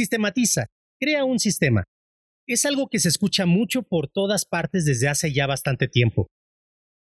[0.00, 0.68] Sistematiza,
[0.98, 1.84] crea un sistema.
[2.48, 6.28] Es algo que se escucha mucho por todas partes desde hace ya bastante tiempo.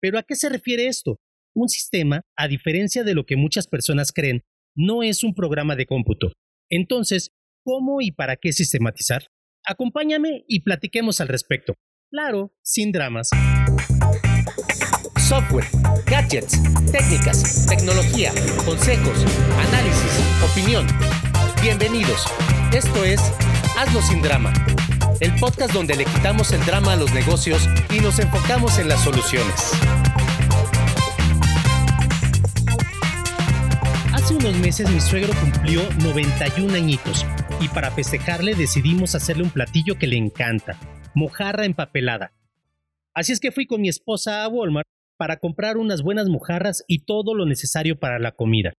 [0.01, 1.15] Pero ¿a qué se refiere esto?
[1.55, 4.41] Un sistema, a diferencia de lo que muchas personas creen,
[4.75, 6.33] no es un programa de cómputo.
[6.69, 7.29] Entonces,
[7.63, 9.27] ¿cómo y para qué sistematizar?
[9.65, 11.75] Acompáñame y platiquemos al respecto.
[12.11, 13.29] Claro, sin dramas.
[15.17, 15.67] Software,
[16.07, 16.61] gadgets,
[16.91, 18.33] técnicas, tecnología,
[18.65, 19.23] consejos,
[19.69, 20.85] análisis, opinión.
[21.63, 22.25] Bienvenidos.
[22.73, 23.19] Esto es
[23.77, 24.53] Hazlo sin drama,
[25.19, 29.03] el podcast donde le quitamos el drama a los negocios y nos enfocamos en las
[29.03, 29.73] soluciones.
[34.13, 37.25] Hace unos meses mi suegro cumplió 91 añitos
[37.59, 40.79] y para festejarle decidimos hacerle un platillo que le encanta,
[41.13, 42.31] mojarra empapelada.
[43.13, 46.99] Así es que fui con mi esposa a Walmart para comprar unas buenas mojarras y
[46.99, 48.71] todo lo necesario para la comida.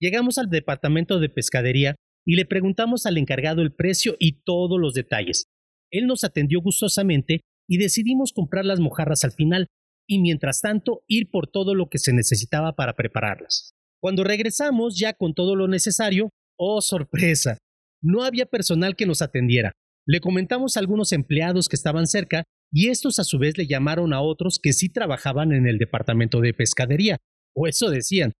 [0.00, 1.94] Llegamos al departamento de pescadería
[2.26, 5.46] y le preguntamos al encargado el precio y todos los detalles.
[5.90, 9.68] Él nos atendió gustosamente y decidimos comprar las mojarras al final
[10.08, 13.72] y mientras tanto ir por todo lo que se necesitaba para prepararlas.
[14.00, 17.58] Cuando regresamos ya con todo lo necesario, oh sorpresa,
[18.02, 19.72] no había personal que nos atendiera.
[20.06, 24.12] Le comentamos a algunos empleados que estaban cerca y estos a su vez le llamaron
[24.12, 27.16] a otros que sí trabajaban en el departamento de pescadería,
[27.56, 28.32] o eso decían,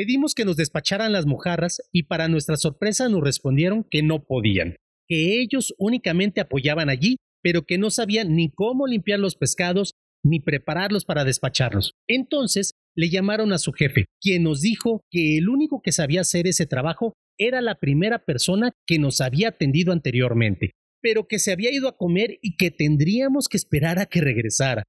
[0.00, 4.76] Pedimos que nos despacharan las mojarras y para nuestra sorpresa nos respondieron que no podían,
[5.06, 9.92] que ellos únicamente apoyaban allí, pero que no sabían ni cómo limpiar los pescados
[10.24, 11.92] ni prepararlos para despacharlos.
[12.08, 16.46] Entonces le llamaron a su jefe, quien nos dijo que el único que sabía hacer
[16.46, 20.70] ese trabajo era la primera persona que nos había atendido anteriormente,
[21.02, 24.82] pero que se había ido a comer y que tendríamos que esperar a que regresara.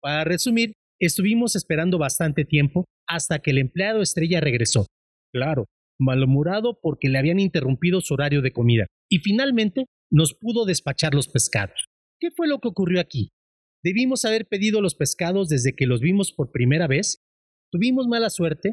[0.00, 0.74] Para resumir,
[1.06, 4.86] estuvimos esperando bastante tiempo hasta que el empleado estrella regresó.
[5.34, 5.66] Claro,
[5.98, 11.28] malhumorado porque le habían interrumpido su horario de comida, y finalmente nos pudo despachar los
[11.28, 11.86] pescados.
[12.20, 13.30] ¿Qué fue lo que ocurrió aquí?
[13.82, 17.18] ¿Debimos haber pedido los pescados desde que los vimos por primera vez?
[17.72, 18.72] ¿Tuvimos mala suerte?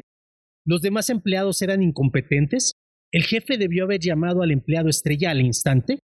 [0.64, 2.74] ¿Los demás empleados eran incompetentes?
[3.12, 5.98] ¿El jefe debió haber llamado al empleado estrella al instante?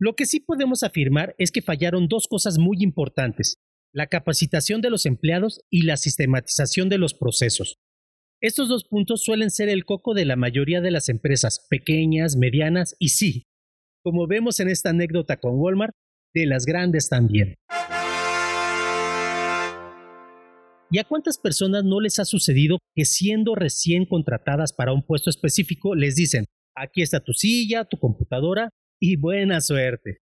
[0.00, 3.58] Lo que sí podemos afirmar es que fallaron dos cosas muy importantes
[3.92, 7.78] la capacitación de los empleados y la sistematización de los procesos.
[8.40, 12.94] Estos dos puntos suelen ser el coco de la mayoría de las empresas, pequeñas, medianas
[12.98, 13.46] y sí,
[14.04, 15.94] como vemos en esta anécdota con Walmart,
[16.34, 17.56] de las grandes también.
[20.90, 25.28] ¿Y a cuántas personas no les ha sucedido que siendo recién contratadas para un puesto
[25.28, 28.70] específico les dicen, aquí está tu silla, tu computadora
[29.00, 30.18] y buena suerte?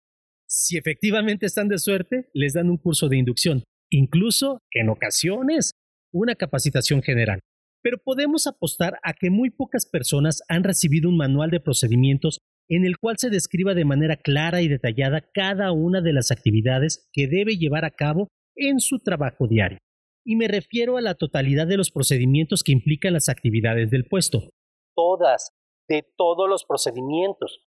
[0.48, 5.72] Si efectivamente están de suerte, les dan un curso de inducción, incluso en ocasiones
[6.12, 7.40] una capacitación general.
[7.82, 12.84] Pero podemos apostar a que muy pocas personas han recibido un manual de procedimientos en
[12.84, 17.28] el cual se describa de manera clara y detallada cada una de las actividades que
[17.28, 19.78] debe llevar a cabo en su trabajo diario.
[20.24, 24.48] Y me refiero a la totalidad de los procedimientos que implican las actividades del puesto.
[24.96, 25.52] Todas,
[25.88, 27.60] de todos los procedimientos.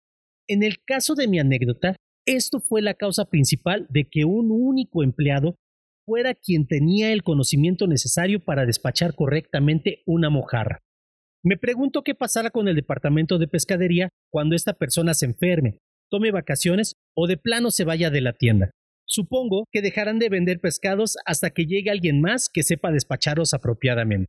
[0.48, 5.02] En el caso de mi anécdota, esto fue la causa principal de que un único
[5.02, 5.56] empleado
[6.04, 10.80] fuera quien tenía el conocimiento necesario para despachar correctamente una mojarra.
[11.44, 15.78] Me pregunto qué pasará con el departamento de pescadería cuando esta persona se enferme,
[16.10, 18.70] tome vacaciones o de plano se vaya de la tienda.
[19.08, 24.28] Supongo que dejarán de vender pescados hasta que llegue alguien más que sepa despacharlos apropiadamente.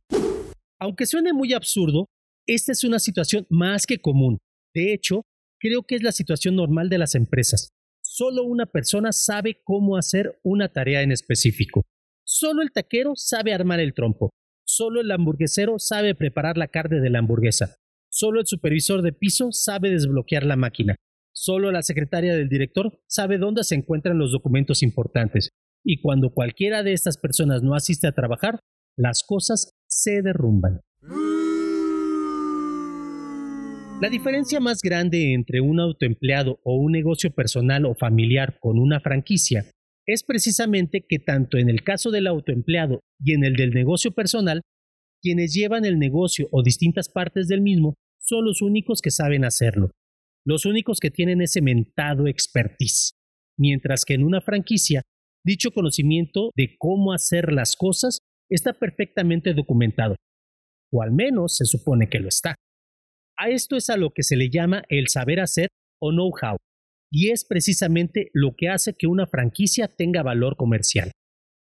[0.78, 2.06] Aunque suene muy absurdo,
[2.46, 4.38] esta es una situación más que común.
[4.72, 5.22] De hecho,
[5.60, 7.70] creo que es la situación normal de las empresas.
[8.18, 11.86] Solo una persona sabe cómo hacer una tarea en específico.
[12.26, 14.30] Solo el taquero sabe armar el trompo.
[14.66, 17.76] Solo el hamburguesero sabe preparar la carne de la hamburguesa.
[18.10, 20.96] Solo el supervisor de piso sabe desbloquear la máquina.
[21.32, 25.50] Solo la secretaria del director sabe dónde se encuentran los documentos importantes.
[25.84, 28.58] Y cuando cualquiera de estas personas no asiste a trabajar,
[28.96, 30.80] las cosas se derrumban.
[34.00, 39.00] La diferencia más grande entre un autoempleado o un negocio personal o familiar con una
[39.00, 39.64] franquicia
[40.06, 44.62] es precisamente que tanto en el caso del autoempleado y en el del negocio personal,
[45.20, 49.90] quienes llevan el negocio o distintas partes del mismo son los únicos que saben hacerlo,
[50.46, 53.14] los únicos que tienen ese mentado expertise,
[53.58, 55.02] mientras que en una franquicia,
[55.44, 60.14] dicho conocimiento de cómo hacer las cosas está perfectamente documentado,
[60.92, 62.54] o al menos se supone que lo está.
[63.40, 65.68] A esto es a lo que se le llama el saber hacer
[66.00, 66.56] o know-how,
[67.10, 71.12] y es precisamente lo que hace que una franquicia tenga valor comercial.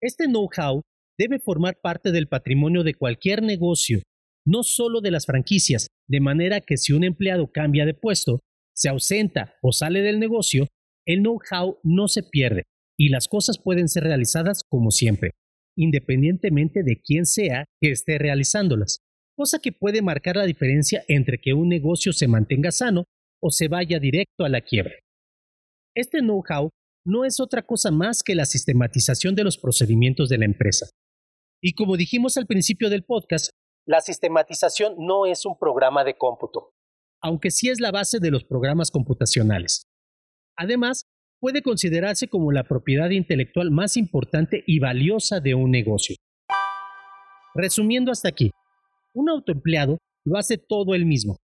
[0.00, 0.82] Este know-how
[1.18, 4.00] debe formar parte del patrimonio de cualquier negocio,
[4.46, 8.38] no solo de las franquicias, de manera que si un empleado cambia de puesto,
[8.72, 10.68] se ausenta o sale del negocio,
[11.04, 12.62] el know-how no se pierde
[12.96, 15.32] y las cosas pueden ser realizadas como siempre,
[15.76, 18.98] independientemente de quién sea que esté realizándolas,
[19.37, 23.05] cosa que puede marcar la diferencia entre que un negocio se mantenga sano
[23.41, 24.94] o se vaya directo a la quiebra.
[25.94, 26.71] Este know-how
[27.05, 30.87] no es otra cosa más que la sistematización de los procedimientos de la empresa.
[31.62, 33.50] Y como dijimos al principio del podcast,
[33.87, 36.73] la sistematización no es un programa de cómputo,
[37.23, 39.85] aunque sí es la base de los programas computacionales.
[40.56, 41.05] Además,
[41.41, 46.17] puede considerarse como la propiedad intelectual más importante y valiosa de un negocio.
[47.55, 48.50] Resumiendo hasta aquí,
[49.16, 51.38] un autoempleado lo hace todo él mismo.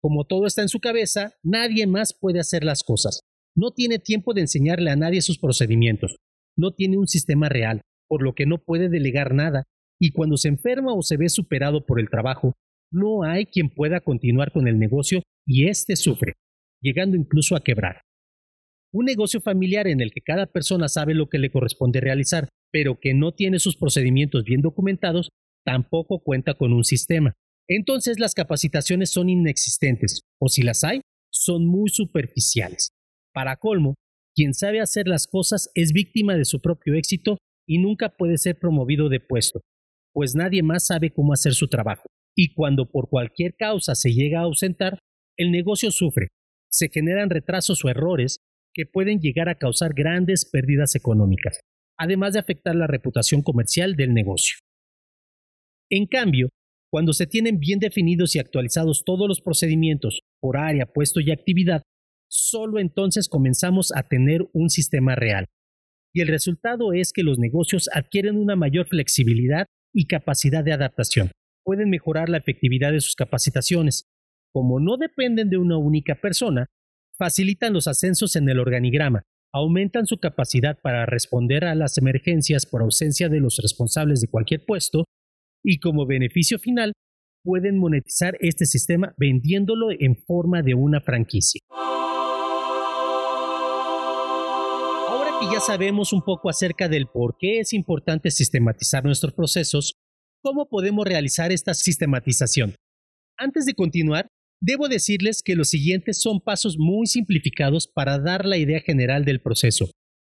[0.00, 3.20] Como todo está en su cabeza, nadie más puede hacer las cosas.
[3.54, 6.16] No tiene tiempo de enseñarle a nadie sus procedimientos.
[6.56, 9.64] No tiene un sistema real, por lo que no puede delegar nada.
[10.00, 12.54] Y cuando se enferma o se ve superado por el trabajo,
[12.90, 16.34] no hay quien pueda continuar con el negocio y éste sufre,
[16.80, 18.02] llegando incluso a quebrar.
[18.92, 22.98] Un negocio familiar en el que cada persona sabe lo que le corresponde realizar, pero
[23.00, 25.28] que no tiene sus procedimientos bien documentados,
[25.64, 27.34] tampoco cuenta con un sistema.
[27.68, 31.00] Entonces las capacitaciones son inexistentes, o si las hay,
[31.30, 32.90] son muy superficiales.
[33.34, 33.94] Para colmo,
[34.34, 38.58] quien sabe hacer las cosas es víctima de su propio éxito y nunca puede ser
[38.58, 39.60] promovido de puesto,
[40.14, 42.04] pues nadie más sabe cómo hacer su trabajo.
[42.36, 44.98] Y cuando por cualquier causa se llega a ausentar,
[45.36, 46.28] el negocio sufre,
[46.70, 48.38] se generan retrasos o errores
[48.72, 51.60] que pueden llegar a causar grandes pérdidas económicas,
[51.98, 54.56] además de afectar la reputación comercial del negocio.
[55.90, 56.50] En cambio,
[56.90, 61.82] cuando se tienen bien definidos y actualizados todos los procedimientos por área, puesto y actividad,
[62.30, 65.46] solo entonces comenzamos a tener un sistema real.
[66.14, 71.30] Y el resultado es que los negocios adquieren una mayor flexibilidad y capacidad de adaptación.
[71.64, 74.04] Pueden mejorar la efectividad de sus capacitaciones.
[74.52, 76.66] Como no dependen de una única persona,
[77.18, 82.82] facilitan los ascensos en el organigrama, aumentan su capacidad para responder a las emergencias por
[82.82, 85.04] ausencia de los responsables de cualquier puesto
[85.64, 86.92] y como beneficio final
[87.42, 91.60] pueden monetizar este sistema vendiéndolo en forma de una franquicia.
[95.08, 99.94] Ahora que ya sabemos un poco acerca del por qué es importante sistematizar nuestros procesos,
[100.42, 102.74] ¿cómo podemos realizar esta sistematización?
[103.36, 104.28] Antes de continuar,
[104.60, 109.40] Debo decirles que los siguientes son pasos muy simplificados para dar la idea general del
[109.40, 109.90] proceso.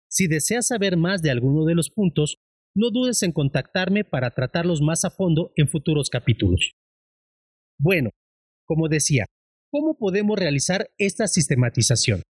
[0.10, 2.38] Si deseas saber más de alguno de los puntos,
[2.76, 6.74] no dudes en contactarme para tratarlos más a fondo en futuros capítulos.
[7.80, 8.10] Bueno,
[8.66, 9.26] como decía,
[9.72, 12.22] ¿cómo podemos realizar esta sistematización?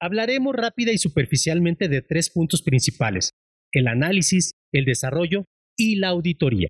[0.00, 3.32] Hablaremos rápida y superficialmente de tres puntos principales,
[3.72, 5.44] el análisis, el desarrollo
[5.76, 6.68] y la auditoría.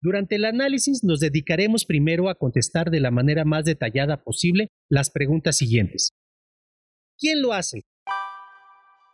[0.00, 5.10] Durante el análisis nos dedicaremos primero a contestar de la manera más detallada posible las
[5.10, 6.10] preguntas siguientes.
[7.18, 7.82] ¿Quién lo hace?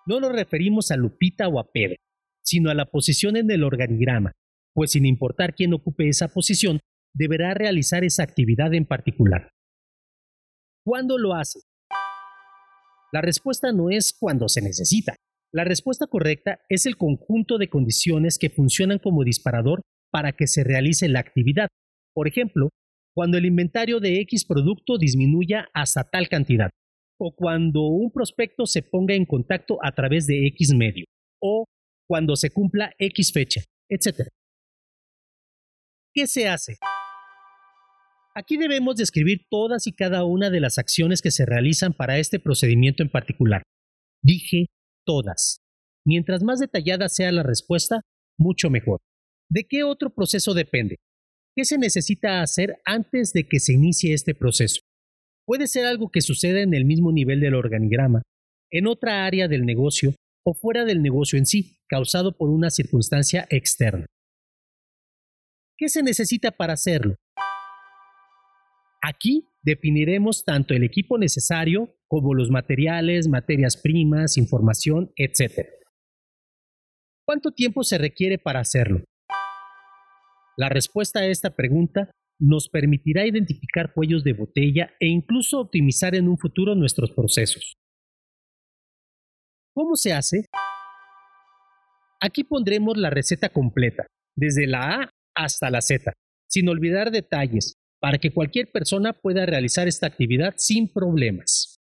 [0.06, 1.96] No nos referimos a Lupita o a Pedro,
[2.44, 4.32] sino a la posición en el organigrama,
[4.74, 6.80] pues sin importar quién ocupe esa posición,
[7.14, 9.50] deberá realizar esa actividad en particular.
[10.84, 11.60] ¿Cuándo lo hace?
[13.12, 15.14] La respuesta no es cuando se necesita.
[15.52, 20.64] La respuesta correcta es el conjunto de condiciones que funcionan como disparador para que se
[20.64, 21.68] realice la actividad.
[22.12, 22.70] Por ejemplo,
[23.14, 26.70] cuando el inventario de X producto disminuya hasta tal cantidad,
[27.20, 31.04] o cuando un prospecto se ponga en contacto a través de X medio,
[31.40, 31.64] o
[32.08, 34.28] cuando se cumpla X fecha, etc.
[36.12, 36.76] ¿Qué se hace?
[38.36, 42.40] Aquí debemos describir todas y cada una de las acciones que se realizan para este
[42.40, 43.62] procedimiento en particular.
[44.22, 44.66] Dije
[45.06, 45.58] todas.
[46.04, 48.00] Mientras más detallada sea la respuesta,
[48.38, 49.00] mucho mejor.
[49.48, 50.96] ¿De qué otro proceso depende?
[51.56, 54.80] ¿Qué se necesita hacer antes de que se inicie este proceso?
[55.46, 58.22] Puede ser algo que suceda en el mismo nivel del organigrama,
[58.72, 63.46] en otra área del negocio o fuera del negocio en sí, causado por una circunstancia
[63.50, 64.06] externa.
[65.78, 67.14] ¿Qué se necesita para hacerlo?
[69.00, 75.68] Aquí definiremos tanto el equipo necesario como los materiales, materias primas, información, etc.
[77.24, 79.04] ¿Cuánto tiempo se requiere para hacerlo?
[80.56, 82.10] La respuesta a esta pregunta
[82.40, 87.74] nos permitirá identificar cuellos de botella e incluso optimizar en un futuro nuestros procesos.
[89.76, 90.46] ¿Cómo se hace?
[92.24, 96.10] Aquí pondremos la receta completa, desde la A hasta la Z,
[96.48, 101.76] sin olvidar detalles, para que cualquier persona pueda realizar esta actividad sin problemas.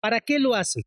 [0.00, 0.82] ¿Para qué lo hace?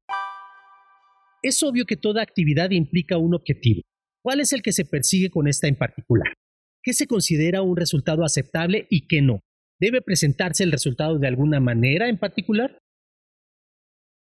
[1.43, 3.81] Es obvio que toda actividad implica un objetivo,
[4.23, 6.33] ¿Cuál es el que se persigue con esta en particular?
[6.81, 9.41] ¿Qué se considera un resultado aceptable y qué no?
[9.77, 12.79] ¿Debe presentarse el resultado de alguna manera en particular?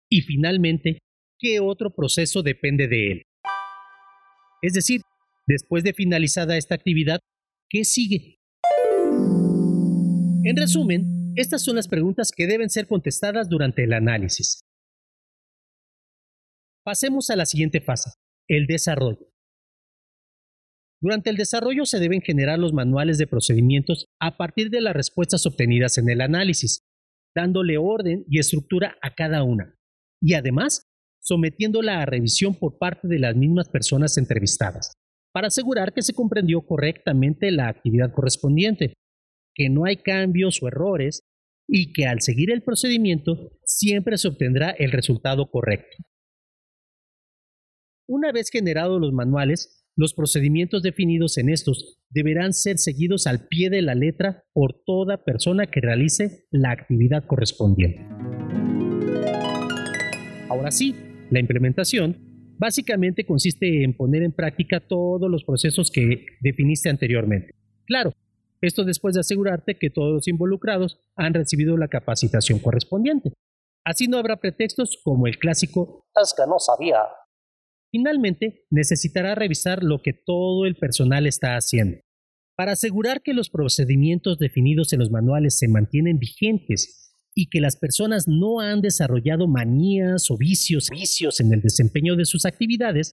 [0.10, 0.98] Y finalmente,
[1.40, 3.22] ¿qué otro proceso depende de él?
[4.66, 5.02] Es decir,
[5.46, 7.20] después de finalizada esta actividad,
[7.70, 8.40] ¿qué sigue?
[10.44, 14.62] En resumen, estas son las preguntas que deben ser contestadas durante el análisis.
[16.84, 18.10] Pasemos a la siguiente fase,
[18.48, 19.32] el desarrollo.
[21.00, 25.46] Durante el desarrollo se deben generar los manuales de procedimientos a partir de las respuestas
[25.46, 26.80] obtenidas en el análisis,
[27.36, 29.78] dándole orden y estructura a cada una,
[30.20, 30.88] y además
[31.26, 34.94] sometiéndola a revisión por parte de las mismas personas entrevistadas,
[35.34, 38.94] para asegurar que se comprendió correctamente la actividad correspondiente,
[39.56, 41.22] que no hay cambios o errores
[41.68, 45.98] y que al seguir el procedimiento siempre se obtendrá el resultado correcto.
[48.08, 53.72] Una vez generados los manuales, los procedimientos definidos en estos deberán ser seguidos al pie
[53.72, 58.06] de la letra por toda persona que realice la actividad correspondiente.
[60.50, 60.96] Ahora sí,
[61.30, 62.18] la implementación
[62.58, 67.54] básicamente consiste en poner en práctica todos los procesos que definiste anteriormente.
[67.86, 68.14] Claro,
[68.62, 73.34] esto después de asegurarte que todos los involucrados han recibido la capacitación correspondiente.
[73.84, 76.98] Así no habrá pretextos como el clásico es que no sabía.
[77.92, 82.00] Finalmente, necesitará revisar lo que todo el personal está haciendo.
[82.58, 87.05] Para asegurar que los procedimientos definidos en los manuales se mantienen vigentes
[87.36, 92.26] y que las personas no han desarrollado manías o vicios, vicios en el desempeño de
[92.26, 93.12] sus actividades,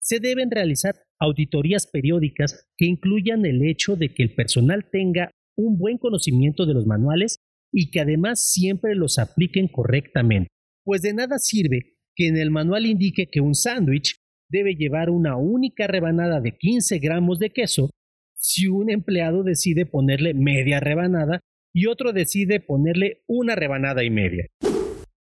[0.00, 5.76] se deben realizar auditorías periódicas que incluyan el hecho de que el personal tenga un
[5.76, 7.38] buen conocimiento de los manuales
[7.72, 10.48] y que además siempre los apliquen correctamente.
[10.84, 14.16] Pues de nada sirve que en el manual indique que un sándwich
[14.48, 17.90] debe llevar una única rebanada de 15 gramos de queso
[18.36, 21.40] si un empleado decide ponerle media rebanada
[21.74, 24.46] y otro decide ponerle una rebanada y media.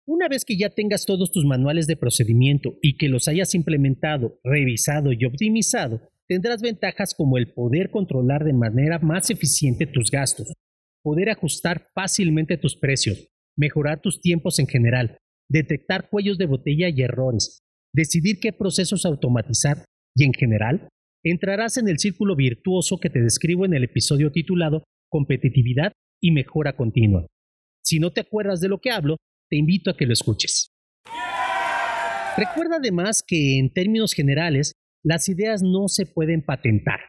[0.04, 4.40] Una vez que ya tengas todos tus manuales de procedimiento y que los hayas implementado,
[4.42, 10.52] revisado y optimizado, tendrás ventajas como el poder controlar de manera más eficiente tus gastos,
[11.04, 15.18] poder ajustar fácilmente tus precios, mejorar tus tiempos en general,
[15.48, 17.60] detectar cuellos de botella y errores,
[17.94, 19.84] decidir qué procesos automatizar
[20.16, 20.88] y en general,
[21.24, 25.92] entrarás en el círculo virtuoso que te describo en el episodio titulado Competitividad
[26.22, 27.26] y Mejora Continua.
[27.84, 29.16] Si no te acuerdas de lo que hablo,
[29.50, 30.70] te invito a que lo escuches.
[32.38, 34.72] Recuerda además que en términos generales,
[35.04, 37.00] las ideas no se pueden patentar,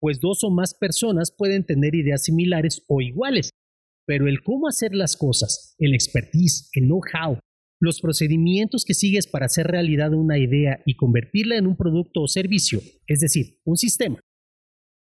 [0.00, 3.50] pues dos o más personas pueden tener ideas similares o iguales,
[4.06, 7.38] pero el cómo hacer las cosas, el expertise, el know-how,
[7.80, 12.28] los procedimientos que sigues para hacer realidad una idea y convertirla en un producto o
[12.28, 14.18] servicio, es decir, un sistema,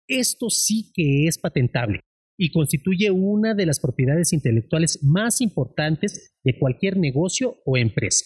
[0.08, 2.02] esto sí que es patentable
[2.44, 8.26] y constituye una de las propiedades intelectuales más importantes de cualquier negocio o empresa.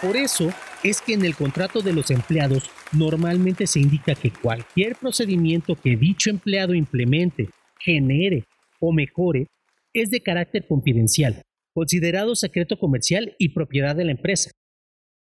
[0.00, 0.50] Por eso
[0.82, 5.94] es que en el contrato de los empleados normalmente se indica que cualquier procedimiento que
[5.94, 8.44] dicho empleado implemente, genere
[8.80, 9.48] o mejore
[9.92, 11.42] es de carácter confidencial,
[11.74, 14.50] considerado secreto comercial y propiedad de la empresa.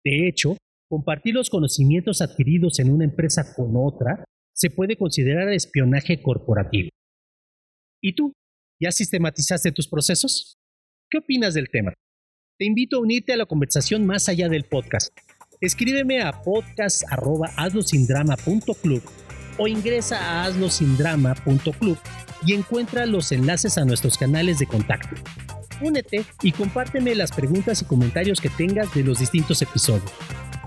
[0.05, 0.55] De hecho,
[0.89, 6.89] Compartir los conocimientos adquiridos en una empresa con otra se puede considerar espionaje corporativo.
[8.01, 8.33] ¿Y tú?
[8.81, 10.55] ¿Ya sistematizaste tus procesos?
[11.11, 11.93] ¿Qué opinas del tema?
[12.57, 15.15] Te invito a unirte a la conversación más allá del podcast.
[15.61, 19.03] Escríbeme a podcast.hazlosindrama.club
[19.59, 21.99] o ingresa a hazlosindrama.club
[22.47, 25.15] y encuentra los enlaces a nuestros canales de contacto.
[25.81, 30.11] Únete y compárteme las preguntas y comentarios que tengas de los distintos episodios.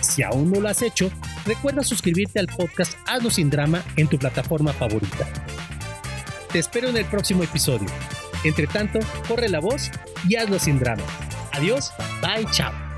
[0.03, 1.11] Si aún no lo has hecho,
[1.47, 5.27] recuerda suscribirte al podcast Hazlo sin drama en tu plataforma favorita.
[6.53, 7.89] Te espero en el próximo episodio.
[8.45, 9.91] Entre tanto, corre la voz
[10.29, 11.05] y hazlo sin drama.
[11.53, 12.92] Adiós, bye, chao.